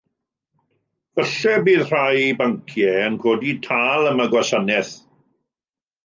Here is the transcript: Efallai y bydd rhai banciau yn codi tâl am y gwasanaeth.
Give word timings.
Efallai 1.23 1.51
y 1.57 1.65
bydd 1.67 1.83
rhai 1.91 2.23
banciau 2.39 3.01
yn 3.09 3.17
codi 3.25 3.53
tâl 3.67 4.09
am 4.13 4.23
y 4.25 4.27
gwasanaeth. 4.33 4.91